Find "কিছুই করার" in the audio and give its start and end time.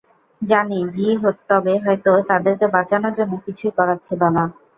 3.45-3.97